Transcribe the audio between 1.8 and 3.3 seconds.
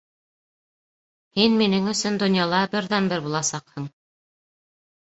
өсөн донъяла берҙән бер